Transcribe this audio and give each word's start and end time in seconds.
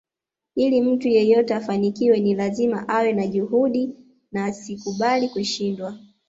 Ili 0.55 0.81
mtu 0.81 1.07
yeyote 1.07 1.53
afanikiwe 1.53 2.19
ni 2.19 2.35
lazima 2.35 2.87
awe 2.89 3.13
na 3.13 3.27
juhudi 3.27 3.91
na 4.31 4.45
asikubali 4.45 5.29
kushindwa 5.29 5.97